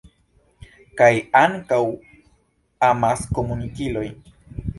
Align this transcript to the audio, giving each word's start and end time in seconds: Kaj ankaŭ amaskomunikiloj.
Kaj 1.01 1.09
ankaŭ 1.41 1.79
amaskomunikiloj. 2.89 4.09